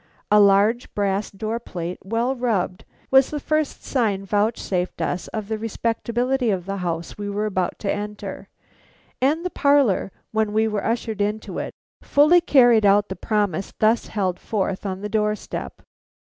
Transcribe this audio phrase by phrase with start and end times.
[0.31, 5.59] A large brass door plate, well rubbed, was the first sign vouchsafed us of the
[5.59, 8.49] respectability of the house we were about to enter;
[9.21, 14.07] and the parlor, when we were ushered into it, fully carried out the promise thus
[14.07, 15.83] held forth on the door step.